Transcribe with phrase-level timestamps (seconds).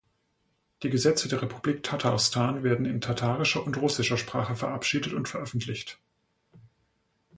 [0.81, 5.99] Die Gesetze der Republik Tatarstan werden in tatarischer und russischer Sprache verabschiedet und veröffentlicht.